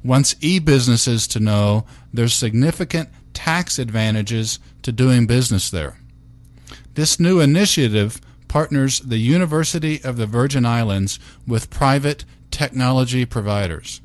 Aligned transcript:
wants 0.03 0.35
e 0.41 0.59
businesses 0.59 1.25
to 1.29 1.39
know 1.39 1.87
there's 2.13 2.35
significant 2.35 3.09
tax 3.33 3.79
advantages 3.79 4.59
to 4.83 4.91
doing 4.91 5.25
business 5.25 5.71
there. 5.71 5.97
This 6.93 7.19
new 7.19 7.39
initiative 7.39 8.21
partners 8.49 8.99
the 8.99 9.19
University 9.19 10.03
of 10.03 10.17
the 10.17 10.25
Virgin 10.25 10.65
Islands 10.65 11.17
with 11.47 11.69
private 11.69 12.25
technology 12.51 13.25
providers. 13.25 14.01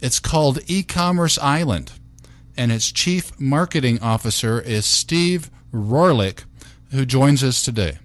It's 0.00 0.20
called 0.20 0.60
E-commerce 0.66 1.36
Island, 1.38 1.92
and 2.56 2.72
its 2.72 2.90
chief 2.90 3.38
marketing 3.38 4.00
officer 4.00 4.58
is 4.60 4.86
Steve 4.86 5.50
Rohrlich, 5.72 6.44
who 6.90 7.04
joins 7.04 7.44
us 7.44 7.62
today. 7.62 7.98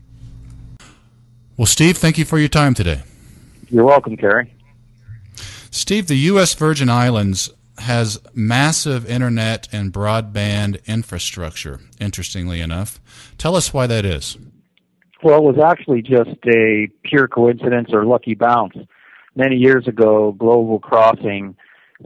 Well, 1.56 1.66
Steve, 1.66 1.98
thank 1.98 2.18
you 2.18 2.26
for 2.26 2.40
your 2.40 2.50
time 2.50 2.74
today. 2.74 3.04
You're 3.70 3.86
welcome, 3.86 4.18
Kerry. 4.18 4.54
Steve, 5.72 6.08
the 6.08 6.16
U.S. 6.16 6.54
Virgin 6.56 6.90
Islands 6.90 7.52
has 7.78 8.20
massive 8.34 9.10
internet 9.10 9.68
and 9.72 9.94
broadband 9.94 10.86
infrastructure, 10.86 11.80
interestingly 12.00 12.62
enough. 12.62 13.00
Tell 13.38 13.56
us 13.56 13.74
why 13.74 13.88
that 13.88 14.06
is. 14.06 14.38
Well, 15.22 15.40
it 15.40 15.44
was 15.44 15.60
actually 15.64 16.02
just 16.02 16.38
a 16.48 16.88
pure 17.04 17.28
coincidence 17.28 17.90
or 17.92 18.06
lucky 18.06 18.36
bounce. 18.36 18.78
Many 19.36 19.58
years 19.58 19.88
ago, 19.88 20.32
Global 20.38 20.80
Crossing 20.80 21.58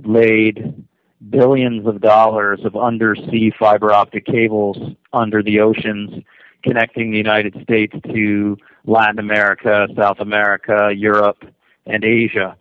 laid 0.03 0.83
billions 1.29 1.85
of 1.85 2.01
dollars 2.01 2.61
of 2.65 2.75
undersea 2.75 3.51
fiber 3.57 3.91
optic 3.91 4.25
cables 4.25 4.77
under 5.13 5.43
the 5.43 5.59
oceans 5.59 6.23
connecting 6.63 7.11
the 7.11 7.17
United 7.17 7.55
States 7.61 7.93
to 8.13 8.57
Latin 8.85 9.19
America, 9.19 9.87
South 9.95 10.19
America, 10.19 10.89
Europe, 10.95 11.43
and 11.85 12.03
Asia. 12.03 12.57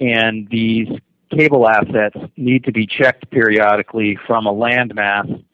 And 0.00 0.48
these 0.50 0.88
cable 1.30 1.68
assets 1.68 2.16
need 2.36 2.64
to 2.64 2.72
be 2.72 2.86
checked 2.86 3.30
periodically 3.30 4.18
from 4.26 4.46
a 4.46 4.52
landmass. 4.52 5.44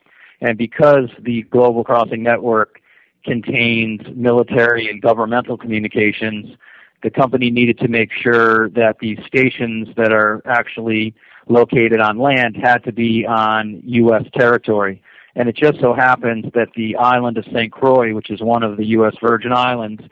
And 0.41 0.57
because 0.57 1.11
the 1.21 1.43
Global 1.43 1.85
Crossing 1.85 2.23
Network 2.23 2.81
contains 3.25 4.01
military 4.15 4.89
and 4.89 5.03
governmental 5.03 5.57
communications, 5.57 6.57
the 7.03 7.11
company 7.11 7.51
needed 7.51 7.79
to 7.79 7.89
make 7.89 8.11
sure 8.13 8.71
that 8.71 8.99
these 9.01 9.19
stations 9.27 9.89
that 9.97 10.13
are 10.13 10.43
actually 10.47 11.15
located 11.49 12.01
on 12.01 12.19
land 12.19 12.57
had 12.57 12.85
to 12.85 12.93
be 12.93 13.25
on 13.27 13.81
U.S. 13.85 14.25
territory. 14.35 15.03
And 15.35 15.49
it 15.49 15.57
just 15.57 15.81
so 15.81 15.95
happens 15.95 16.47
that 16.55 16.69
the 16.75 16.97
island 16.97 17.39
of 17.39 17.45
St. 17.45 17.71
Croix, 17.71 18.13
which 18.15 18.31
is 18.31 18.41
one 18.41 18.63
of 18.63 18.77
the 18.77 18.87
U.S. 18.87 19.15
Virgin 19.23 19.53
Islands, 19.53 20.03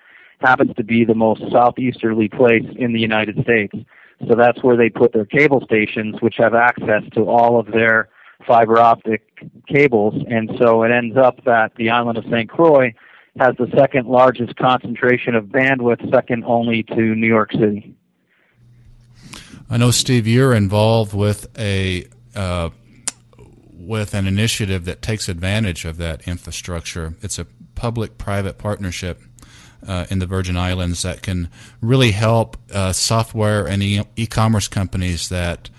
happens 0.41 0.75
to 0.77 0.85
be 0.85 1.05
the 1.05 1.15
most 1.15 1.43
southeasterly 1.51 2.29
place 2.29 2.65
in 2.77 2.93
the 2.93 3.01
United 3.01 3.43
States. 3.43 3.75
So 4.29 4.35
that's 4.37 4.63
where 4.63 4.77
they 4.77 4.89
put 4.89 5.13
their 5.13 5.25
cable 5.25 5.61
stations, 5.65 6.17
which 6.21 6.37
have 6.39 6.55
access 6.55 7.03
to 7.15 7.29
all 7.29 7.59
of 7.59 7.67
their 7.67 8.09
fiber 8.47 8.79
optic 8.79 9.23
cables. 9.69 10.15
And 10.29 10.51
so 10.59 10.83
it 10.83 10.91
ends 10.91 11.17
up 11.17 11.45
that 11.45 11.75
the 11.77 11.91
island 11.91 12.19
of 12.19 12.25
St. 12.25 12.49
Croix 12.49 12.95
has 13.39 13.55
the 13.57 13.71
second 13.77 14.07
largest 14.07 14.57
concentration 14.57 15.35
of 15.35 15.47
bandwidth, 15.47 16.11
second 16.11 16.45
only 16.45 16.83
to 16.85 17.15
New 17.15 17.27
York 17.27 17.53
City. 17.53 17.95
I 19.69 19.77
know, 19.77 19.91
Steve, 19.91 20.27
you're 20.27 20.55
involved 20.55 21.13
with 21.13 21.49
a 21.59 22.07
uh, 22.35 22.71
with 23.73 24.15
an 24.15 24.27
initiative 24.27 24.85
that 24.85 25.03
takes 25.03 25.29
advantage 25.29 25.85
of 25.85 25.97
that 25.99 26.27
infrastructure. 26.27 27.15
It's 27.23 27.39
a 27.39 27.47
public-private 27.75 28.59
partnership 28.59 29.21
uh, 29.87 30.07
in 30.11 30.19
the 30.19 30.27
Virgin 30.27 30.57
Islands 30.57 31.03
that 31.03 31.23
can 31.23 31.49
really 31.81 32.13
help 32.13 32.57
uh, 32.73 32.93
software 32.93 33.67
and 33.67 33.83
e- 33.83 34.27
commerce 34.27 34.69
companies 34.69 35.29
that 35.29 35.71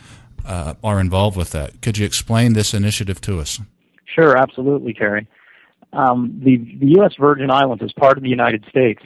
uh, 0.48 0.74
are 0.84 1.00
involved 1.00 1.38
with 1.38 1.52
that. 1.52 1.82
Could 1.82 1.98
you 1.98 2.06
explain 2.06 2.54
this 2.54 2.74
initiative 2.74 3.22
to 3.22 3.40
us? 3.40 3.60
Sure, 4.06 4.38
absolutely, 4.38 4.94
Terry. 4.94 5.28
Um, 5.94 6.40
the, 6.44 6.58
the 6.80 6.88
U.S. 6.98 7.14
Virgin 7.20 7.52
Islands 7.52 7.84
is 7.84 7.94
part 7.94 8.18
of 8.18 8.24
the 8.24 8.30
United 8.30 8.66
States. 8.70 9.02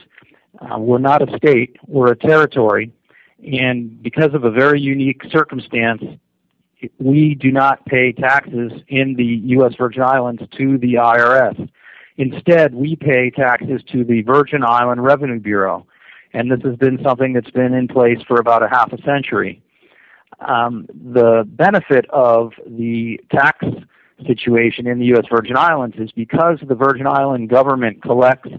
Uh, 0.60 0.78
we're 0.78 1.00
not 1.00 1.22
a 1.22 1.38
state, 1.38 1.78
we're 1.88 2.12
a 2.12 2.16
territory. 2.16 2.92
And 3.46 4.02
because 4.02 4.34
of 4.34 4.44
a 4.44 4.52
very 4.52 4.80
unique 4.80 5.22
circumstance, 5.32 6.04
we 7.00 7.36
do 7.36 7.52
not 7.52 7.86
pay 7.86 8.12
taxes 8.12 8.72
in 8.88 9.16
the 9.16 9.26
U.S. 9.56 9.74
Virgin 9.78 10.04
Islands 10.04 10.44
to 10.58 10.78
the 10.78 10.96
IRS. 10.96 11.70
Instead, 12.18 12.76
we 12.76 12.96
pay 12.96 13.32
taxes 13.32 13.82
to 13.92 14.04
the 14.04 14.22
Virgin 14.22 14.64
Island 14.64 15.04
Revenue 15.04 15.40
Bureau. 15.40 15.88
And 16.34 16.52
this 16.52 16.62
has 16.64 16.76
been 16.76 17.00
something 17.04 17.34
that's 17.34 17.52
been 17.52 17.74
in 17.74 17.88
place 17.88 18.20
for 18.28 18.40
about 18.40 18.64
a 18.64 18.70
half 18.70 18.94
a 18.94 19.02
century. 19.02 19.62
Um, 20.40 20.88
the 20.90 21.44
benefit 21.46 22.10
of 22.10 22.54
the 22.66 23.20
tax 23.32 23.66
situation 24.26 24.88
in 24.88 25.00
the 25.00 25.06
U.S. 25.08 25.26
Virgin 25.30 25.58
Islands 25.58 25.98
is 25.98 26.12
because 26.12 26.60
the 26.68 26.76
Virgin 26.76 27.08
Island 27.08 27.50
government 27.50 28.02
collects 28.02 28.50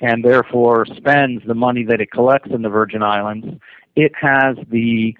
and 0.00 0.24
therefore 0.24 0.86
spends 0.86 1.42
the 1.46 1.54
money 1.54 1.84
that 1.84 2.00
it 2.00 2.10
collects 2.10 2.50
in 2.50 2.62
the 2.62 2.68
Virgin 2.68 3.02
Islands, 3.02 3.46
it 3.96 4.12
has 4.20 4.56
the 4.70 5.16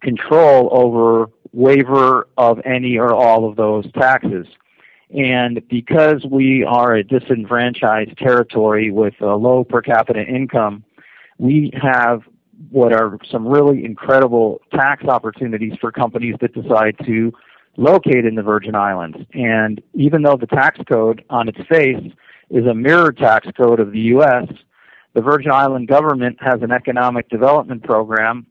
control 0.00 0.68
over 0.72 1.30
waiver 1.52 2.28
of 2.36 2.60
any 2.64 2.98
or 2.98 3.14
all 3.14 3.48
of 3.48 3.56
those 3.56 3.90
taxes. 3.92 4.46
And 5.16 5.66
because 5.68 6.24
we 6.28 6.64
are 6.64 6.94
a 6.94 7.04
disenfranchised 7.04 8.18
territory 8.18 8.90
with 8.90 9.14
a 9.20 9.36
low 9.36 9.64
per 9.64 9.80
capita 9.80 10.22
income, 10.24 10.84
we 11.38 11.70
have 11.80 12.22
what 12.70 12.92
are 12.92 13.18
some 13.30 13.46
really 13.46 13.84
incredible 13.84 14.60
tax 14.72 15.04
opportunities 15.04 15.74
for 15.80 15.92
companies 15.92 16.34
that 16.40 16.54
decide 16.54 16.96
to 17.04 17.32
locate 17.76 18.24
in 18.24 18.34
the 18.34 18.42
Virgin 18.42 18.74
Islands. 18.74 19.18
And 19.34 19.82
even 19.94 20.22
though 20.22 20.36
the 20.36 20.46
tax 20.46 20.78
code 20.90 21.24
on 21.30 21.48
its 21.48 21.58
face 21.68 22.12
is 22.50 22.66
a 22.66 22.74
mirror 22.74 23.12
tax 23.12 23.46
code 23.56 23.80
of 23.80 23.92
the 23.92 24.00
U.S., 24.00 24.48
the 25.14 25.22
Virgin 25.22 25.50
Island 25.50 25.88
government 25.88 26.38
has 26.40 26.62
an 26.62 26.70
economic 26.70 27.28
development 27.28 27.82
program, 27.82 28.46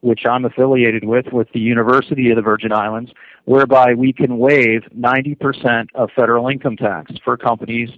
which 0.00 0.20
I'm 0.28 0.44
affiliated 0.44 1.04
with, 1.04 1.26
with 1.32 1.48
the 1.52 1.60
University 1.60 2.30
of 2.30 2.36
the 2.36 2.42
Virgin 2.42 2.72
Islands, 2.72 3.12
whereby 3.44 3.94
we 3.94 4.12
can 4.12 4.38
waive 4.38 4.82
90% 4.96 5.88
of 5.94 6.10
federal 6.16 6.48
income 6.48 6.76
tax 6.76 7.12
for 7.24 7.36
companies 7.36 7.90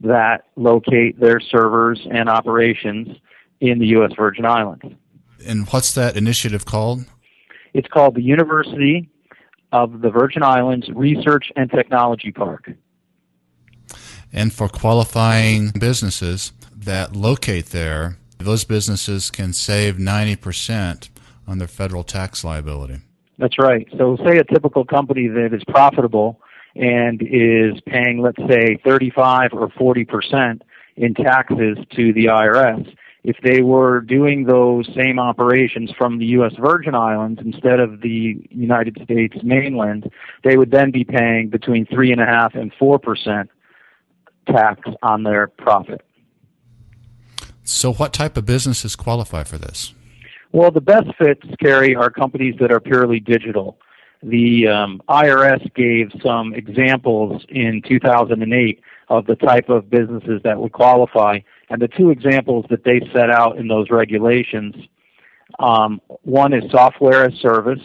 that 0.00 0.44
locate 0.56 1.18
their 1.18 1.40
servers 1.40 2.06
and 2.10 2.28
operations 2.28 3.16
in 3.60 3.78
the 3.78 3.86
U.S. 3.88 4.12
Virgin 4.16 4.44
Islands. 4.44 4.84
And 5.46 5.66
what's 5.68 5.94
that 5.94 6.16
initiative 6.16 6.64
called? 6.64 7.04
It's 7.72 7.88
called 7.88 8.14
the 8.14 8.22
University 8.22 9.08
of 9.72 10.00
the 10.00 10.10
Virgin 10.10 10.42
Islands 10.42 10.88
Research 10.94 11.50
and 11.56 11.70
Technology 11.70 12.30
Park. 12.30 12.70
And 14.32 14.52
for 14.52 14.68
qualifying 14.68 15.70
businesses 15.70 16.52
that 16.74 17.14
locate 17.14 17.66
there, 17.66 18.18
those 18.38 18.64
businesses 18.64 19.30
can 19.30 19.52
save 19.52 19.96
90% 19.96 21.08
on 21.46 21.58
their 21.58 21.68
federal 21.68 22.04
tax 22.04 22.44
liability. 22.44 22.98
That's 23.38 23.58
right. 23.58 23.88
So, 23.98 24.16
say 24.24 24.38
a 24.38 24.44
typical 24.44 24.84
company 24.84 25.26
that 25.26 25.52
is 25.52 25.62
profitable 25.64 26.40
and 26.76 27.20
is 27.22 27.80
paying, 27.86 28.20
let's 28.20 28.40
say, 28.48 28.78
35 28.84 29.50
or 29.52 29.70
40 29.70 30.04
percent 30.04 30.62
in 30.96 31.14
taxes 31.14 31.78
to 31.96 32.12
the 32.12 32.26
IRS. 32.26 32.94
If 33.24 33.38
they 33.42 33.62
were 33.62 34.02
doing 34.02 34.44
those 34.44 34.86
same 34.94 35.18
operations 35.18 35.90
from 35.96 36.18
the 36.18 36.26
U.S. 36.26 36.52
Virgin 36.58 36.94
Islands 36.94 37.40
instead 37.42 37.80
of 37.80 38.02
the 38.02 38.46
United 38.50 38.98
States 39.02 39.36
mainland, 39.42 40.10
they 40.44 40.58
would 40.58 40.70
then 40.70 40.90
be 40.90 41.04
paying 41.04 41.48
between 41.48 41.86
3.5 41.86 42.54
and 42.54 42.70
four 42.78 42.98
percent 42.98 43.50
tax 44.46 44.80
on 45.02 45.22
their 45.22 45.48
profit. 45.48 46.02
So, 47.62 47.94
what 47.94 48.12
type 48.12 48.36
of 48.36 48.44
businesses 48.44 48.94
qualify 48.94 49.42
for 49.42 49.56
this? 49.56 49.94
Well, 50.52 50.70
the 50.70 50.82
best 50.82 51.08
fits, 51.18 51.42
Kerry, 51.60 51.96
are 51.96 52.10
companies 52.10 52.56
that 52.60 52.70
are 52.70 52.78
purely 52.78 53.20
digital. 53.20 53.78
The 54.24 54.68
um, 54.68 55.02
IRS 55.08 55.72
gave 55.74 56.10
some 56.22 56.54
examples 56.54 57.44
in 57.48 57.82
2008 57.86 58.80
of 59.08 59.26
the 59.26 59.36
type 59.36 59.68
of 59.68 59.90
businesses 59.90 60.40
that 60.44 60.58
would 60.58 60.72
qualify, 60.72 61.40
and 61.68 61.80
the 61.80 61.88
two 61.88 62.10
examples 62.10 62.64
that 62.70 62.84
they 62.84 63.00
set 63.12 63.30
out 63.30 63.58
in 63.58 63.68
those 63.68 63.90
regulations 63.90 64.74
um, 65.58 66.00
one 66.22 66.52
is 66.52 66.70
software 66.70 67.24
as 67.24 67.34
service, 67.34 67.80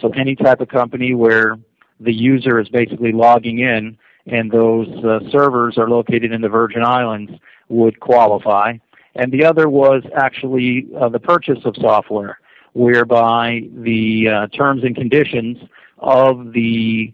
so 0.00 0.10
any 0.10 0.34
type 0.34 0.60
of 0.60 0.68
company 0.68 1.14
where 1.14 1.58
the 2.00 2.12
user 2.12 2.58
is 2.60 2.68
basically 2.68 3.12
logging 3.12 3.60
in 3.60 3.96
and 4.26 4.50
those 4.50 4.88
uh, 5.04 5.20
servers 5.30 5.78
are 5.78 5.88
located 5.88 6.32
in 6.32 6.40
the 6.40 6.48
Virgin 6.48 6.82
Islands 6.82 7.32
would 7.68 8.00
qualify. 8.00 8.76
And 9.14 9.32
the 9.32 9.44
other 9.44 9.68
was 9.68 10.02
actually 10.14 10.88
uh, 10.98 11.08
the 11.08 11.20
purchase 11.20 11.64
of 11.64 11.74
software, 11.80 12.40
whereby 12.76 13.62
the 13.72 14.28
uh, 14.28 14.46
terms 14.48 14.84
and 14.84 14.94
conditions 14.94 15.56
of 15.98 16.52
the 16.52 17.10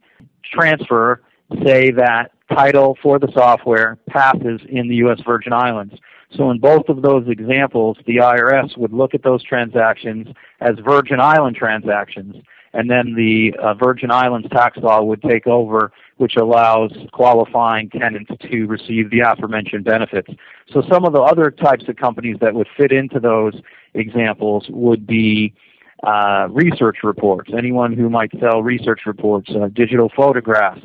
transfer 0.53 1.23
say 1.65 1.93
that 1.93 2.33
title 2.53 2.99
for 3.01 3.21
the 3.21 3.31
software 3.33 3.97
passes 4.09 4.61
in 4.69 4.89
the 4.89 4.97
U.S. 4.97 5.21
Virgin 5.25 5.53
Islands. 5.53 5.95
So 6.37 6.51
in 6.51 6.59
both 6.59 6.89
of 6.89 7.03
those 7.03 7.29
examples, 7.29 7.97
the 8.07 8.17
IRS 8.17 8.77
would 8.77 8.93
look 8.93 9.15
at 9.15 9.23
those 9.23 9.45
transactions 9.45 10.27
as 10.61 10.75
Virgin 10.85 11.21
Island 11.21 11.55
transactions, 11.55 12.35
and 12.73 12.91
then 12.91 13.15
the 13.15 13.55
uh, 13.63 13.75
Virgin 13.75 14.11
Islands 14.11 14.49
tax 14.51 14.79
law 14.79 15.01
would 15.03 15.23
take 15.23 15.47
over 15.47 15.93
which 16.17 16.37
allows 16.37 16.93
qualifying 17.13 17.91
tenants 17.91 18.31
to 18.51 18.67
receive 18.67 19.11
the 19.11 19.21
aforementioned 19.21 19.85
benefits. 19.85 20.31
So 20.73 20.83
some 20.91 21.05
of 21.05 21.13
the 21.13 21.21
other 21.21 21.51
types 21.51 21.85
of 21.89 21.97
companies 21.97 22.37
that 22.41 22.55
would 22.55 22.69
fit 22.77 22.93
into 22.93 23.19
those 23.19 23.55
examples 23.95 24.67
would 24.69 25.07
be 25.07 25.55
uh, 26.03 26.49
research 26.51 26.99
reports. 27.03 27.51
Anyone 27.57 27.93
who 27.93 28.11
might 28.11 28.33
sell 28.41 28.63
research 28.63 29.03
reports, 29.07 29.51
uh, 29.51 29.69
digital 29.69 30.11
photographs, 30.15 30.85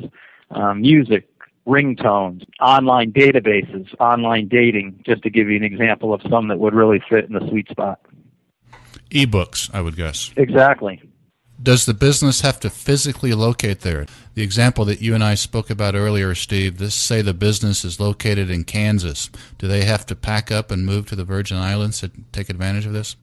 um, 0.50 0.80
music, 0.80 1.28
ringtones, 1.66 2.44
online 2.60 3.12
databases, 3.12 3.92
online 4.00 4.48
dating, 4.48 5.02
just 5.04 5.22
to 5.22 5.30
give 5.30 5.48
you 5.48 5.56
an 5.56 5.64
example 5.64 6.14
of 6.14 6.22
some 6.30 6.48
that 6.48 6.58
would 6.58 6.74
really 6.74 7.02
fit 7.08 7.24
in 7.26 7.32
the 7.32 7.46
sweet 7.48 7.68
spot. 7.68 8.00
E-books, 9.10 9.70
I 9.72 9.80
would 9.80 9.96
guess. 9.96 10.32
Exactly. 10.36 11.02
Does 11.60 11.86
the 11.86 11.94
business 11.94 12.42
have 12.42 12.60
to 12.60 12.70
physically 12.70 13.32
locate 13.32 13.80
there? 13.80 14.06
The 14.34 14.42
example 14.42 14.84
that 14.84 15.02
you 15.02 15.14
and 15.14 15.24
I 15.24 15.34
spoke 15.34 15.70
about 15.70 15.96
earlier, 15.96 16.34
Steve, 16.34 16.78
this 16.78 16.94
say 16.94 17.20
the 17.20 17.34
business 17.34 17.84
is 17.84 17.98
located 17.98 18.48
in 18.48 18.62
Kansas. 18.62 19.28
Do 19.58 19.66
they 19.66 19.84
have 19.84 20.06
to 20.06 20.14
pack 20.14 20.52
up 20.52 20.70
and 20.70 20.86
move 20.86 21.06
to 21.06 21.16
the 21.16 21.24
Virgin 21.24 21.56
Islands 21.56 21.98
to 22.00 22.12
take 22.30 22.48
advantage 22.48 22.86
of 22.86 22.92
this? 22.92 23.16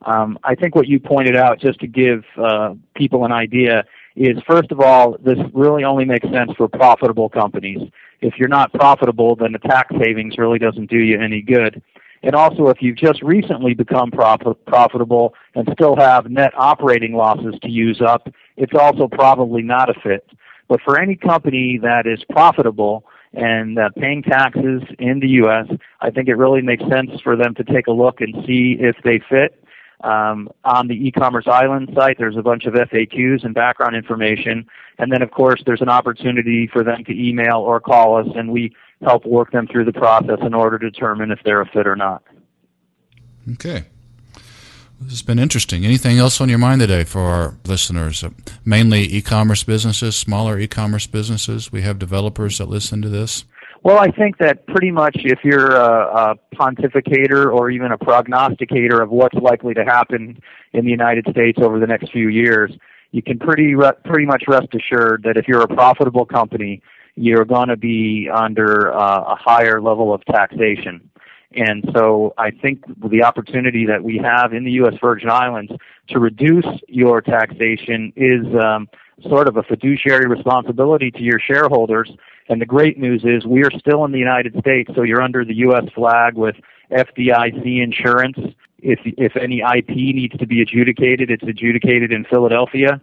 Um, 0.05 0.39
I 0.43 0.55
think 0.55 0.75
what 0.75 0.87
you 0.87 0.97
pointed 0.99 1.35
out, 1.35 1.59
just 1.59 1.81
to 1.81 1.87
give 1.87 2.23
uh, 2.37 2.75
people 2.95 3.25
an 3.25 3.33
idea, 3.33 3.83
is 4.15 4.37
first 4.47 4.71
of 4.71 4.79
all, 4.79 5.17
this 5.23 5.37
really 5.53 5.83
only 5.83 6.05
makes 6.05 6.27
sense 6.29 6.51
for 6.57 6.67
profitable 6.67 7.29
companies. 7.29 7.89
If 8.21 8.35
you're 8.37 8.49
not 8.49 8.73
profitable, 8.73 9.35
then 9.35 9.51
the 9.53 9.59
tax 9.59 9.95
savings 10.01 10.37
really 10.37 10.59
doesn't 10.59 10.89
do 10.89 10.97
you 10.97 11.19
any 11.19 11.41
good. 11.41 11.81
And 12.21 12.35
also, 12.35 12.67
if 12.67 12.81
you've 12.81 12.97
just 12.97 13.21
recently 13.21 13.73
become 13.73 14.11
prof- 14.11 14.57
profitable 14.67 15.33
and 15.55 15.67
still 15.73 15.95
have 15.95 16.29
net 16.29 16.51
operating 16.57 17.13
losses 17.13 17.55
to 17.61 17.69
use 17.69 18.01
up, 18.05 18.27
it's 18.57 18.73
also 18.77 19.07
probably 19.07 19.61
not 19.61 19.89
a 19.89 19.93
fit. 20.01 20.29
But 20.67 20.81
for 20.81 20.99
any 20.99 21.15
company 21.15 21.79
that 21.81 22.05
is 22.05 22.23
profitable 22.29 23.05
and 23.33 23.79
uh, 23.79 23.89
paying 23.97 24.21
taxes 24.21 24.81
in 24.99 25.19
the 25.21 25.29
U.S., 25.29 25.67
I 26.01 26.09
think 26.09 26.27
it 26.27 26.35
really 26.35 26.61
makes 26.61 26.83
sense 26.89 27.11
for 27.23 27.37
them 27.37 27.55
to 27.55 27.63
take 27.63 27.87
a 27.87 27.91
look 27.91 28.19
and 28.19 28.35
see 28.45 28.75
if 28.79 28.97
they 29.03 29.21
fit 29.29 29.63
um, 30.01 30.49
on 30.63 30.87
the 30.87 30.93
e-commerce 30.93 31.47
island 31.47 31.91
site, 31.93 32.17
there's 32.17 32.37
a 32.37 32.41
bunch 32.41 32.65
of 32.65 32.73
FAQs 32.73 33.43
and 33.43 33.53
background 33.53 33.95
information. 33.95 34.65
And 34.97 35.11
then, 35.11 35.21
of 35.21 35.31
course, 35.31 35.61
there's 35.65 35.81
an 35.81 35.89
opportunity 35.89 36.67
for 36.67 36.83
them 36.83 37.03
to 37.05 37.11
email 37.11 37.57
or 37.57 37.79
call 37.79 38.17
us, 38.17 38.27
and 38.35 38.51
we 38.51 38.73
help 39.01 39.25
work 39.25 39.51
them 39.51 39.67
through 39.67 39.85
the 39.85 39.93
process 39.93 40.39
in 40.41 40.53
order 40.53 40.77
to 40.79 40.89
determine 40.89 41.31
if 41.31 41.39
they're 41.43 41.61
a 41.61 41.65
fit 41.65 41.87
or 41.87 41.95
not. 41.95 42.23
Okay. 43.53 43.85
This 45.01 45.11
has 45.11 45.21
been 45.21 45.39
interesting. 45.39 45.85
Anything 45.85 46.17
else 46.17 46.41
on 46.41 46.49
your 46.49 46.57
mind 46.57 46.81
today 46.81 47.05
for 47.05 47.21
our 47.21 47.55
listeners? 47.65 48.23
Mainly 48.65 49.03
e 49.03 49.21
commerce 49.21 49.63
businesses, 49.63 50.17
smaller 50.17 50.59
e 50.59 50.67
commerce 50.67 51.07
businesses. 51.07 51.71
We 51.71 51.81
have 51.83 51.99
developers 51.99 52.57
that 52.57 52.67
listen 52.67 53.01
to 53.01 53.09
this. 53.09 53.45
Well, 53.81 53.97
I 53.97 54.11
think 54.11 54.37
that 54.39 54.67
pretty 54.67 54.91
much 54.91 55.15
if 55.23 55.39
you're 55.43 55.71
a, 55.71 56.31
a 56.31 56.55
pontificator 56.55 57.53
or 57.53 57.69
even 57.71 57.91
a 57.91 57.97
prognosticator 57.97 59.01
of 59.01 59.09
what's 59.09 59.37
likely 59.37 59.73
to 59.73 59.85
happen 59.85 60.41
in 60.73 60.83
the 60.83 60.91
United 60.91 61.25
States 61.31 61.59
over 61.61 61.79
the 61.79 61.87
next 61.87 62.11
few 62.11 62.27
years, 62.27 62.71
you 63.11 63.21
can 63.21 63.39
pretty 63.39 63.75
re- 63.75 63.93
pretty 64.03 64.25
much 64.25 64.43
rest 64.47 64.67
assured 64.73 65.23
that 65.23 65.37
if 65.37 65.47
you're 65.47 65.61
a 65.61 65.67
profitable 65.67 66.25
company, 66.25 66.81
you're 67.15 67.45
going 67.45 67.69
to 67.69 67.77
be 67.77 68.29
under 68.33 68.93
uh, 68.93 69.33
a 69.33 69.35
higher 69.35 69.81
level 69.81 70.13
of 70.13 70.23
taxation. 70.25 71.09
And 71.55 71.83
so 71.95 72.33
I 72.37 72.51
think 72.51 72.83
the 73.09 73.23
opportunity 73.23 73.85
that 73.87 74.03
we 74.03 74.17
have 74.17 74.53
in 74.53 74.65
the 74.65 74.71
U.S. 74.73 74.93
Virgin 75.01 75.29
Islands 75.29 75.71
to 76.09 76.19
reduce 76.19 76.67
your 76.87 77.21
taxation 77.21 78.13
is 78.15 78.45
um, 78.61 78.87
sort 79.27 79.47
of 79.47 79.57
a 79.57 79.63
fiduciary 79.63 80.27
responsibility 80.27 81.11
to 81.11 81.21
your 81.21 81.39
shareholders. 81.39 82.11
And 82.49 82.61
the 82.61 82.65
great 82.65 82.97
news 82.97 83.23
is 83.23 83.45
we 83.45 83.63
are 83.63 83.71
still 83.77 84.05
in 84.05 84.11
the 84.11 84.19
United 84.19 84.55
States, 84.59 84.89
so 84.95 85.03
you're 85.03 85.21
under 85.21 85.45
the 85.45 85.55
U.S. 85.57 85.85
flag 85.93 86.35
with 86.35 86.55
FDIC 86.91 87.83
insurance. 87.83 88.37
If 88.79 88.99
if 89.03 89.35
any 89.35 89.59
IP 89.59 89.89
needs 89.89 90.37
to 90.37 90.47
be 90.47 90.61
adjudicated, 90.61 91.29
it's 91.29 91.43
adjudicated 91.43 92.11
in 92.11 92.25
Philadelphia. 92.25 93.01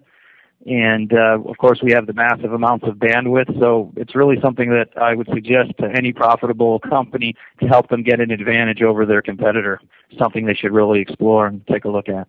And 0.66 1.12
uh, 1.12 1.38
of 1.46 1.58
course, 1.58 1.80
we 1.80 1.92
have 1.92 2.06
the 2.06 2.12
massive 2.12 2.52
amounts 2.52 2.86
of 2.88 2.96
bandwidth. 2.96 3.56
So 3.60 3.92
it's 3.96 4.16
really 4.16 4.36
something 4.40 4.70
that 4.70 4.88
I 5.00 5.14
would 5.14 5.28
suggest 5.32 5.72
to 5.78 5.86
any 5.94 6.12
profitable 6.12 6.80
company 6.80 7.36
to 7.60 7.68
help 7.68 7.88
them 7.88 8.02
get 8.02 8.20
an 8.20 8.32
advantage 8.32 8.82
over 8.82 9.06
their 9.06 9.22
competitor. 9.22 9.80
Something 10.18 10.46
they 10.46 10.54
should 10.54 10.72
really 10.72 11.00
explore 11.00 11.46
and 11.46 11.64
take 11.68 11.84
a 11.84 11.88
look 11.88 12.08
at. 12.08 12.26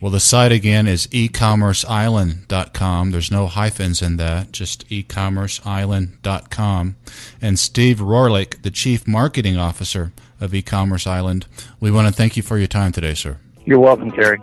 Well, 0.00 0.10
the 0.10 0.20
site 0.20 0.52
again 0.52 0.86
is 0.86 1.08
ecommerceisland.com. 1.08 3.10
There's 3.10 3.30
no 3.30 3.46
hyphens 3.46 4.00
in 4.02 4.18
that, 4.18 4.52
just 4.52 4.86
ecommerceisland.com. 4.88 6.96
And 7.40 7.58
Steve 7.58 8.00
Rohrlich, 8.00 8.60
the 8.62 8.70
Chief 8.70 9.08
Marketing 9.08 9.56
Officer 9.56 10.12
of 10.38 10.50
eCommerce 10.52 11.06
Island, 11.06 11.46
we 11.80 11.90
want 11.90 12.08
to 12.08 12.12
thank 12.12 12.36
you 12.36 12.42
for 12.42 12.58
your 12.58 12.66
time 12.66 12.92
today, 12.92 13.14
sir. 13.14 13.38
You're 13.64 13.78
welcome, 13.78 14.12
Terry. 14.12 14.36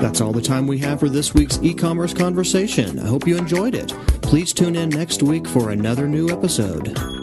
That's 0.00 0.20
all 0.20 0.32
the 0.32 0.42
time 0.42 0.66
we 0.66 0.76
have 0.78 0.98
for 1.00 1.08
this 1.08 1.32
week's 1.32 1.58
e-commerce 1.62 2.12
conversation. 2.12 2.98
I 2.98 3.06
hope 3.06 3.26
you 3.26 3.38
enjoyed 3.38 3.74
it. 3.74 3.94
Please 4.20 4.52
tune 4.52 4.76
in 4.76 4.90
next 4.90 5.22
week 5.22 5.46
for 5.46 5.70
another 5.70 6.06
new 6.06 6.28
episode. 6.28 7.21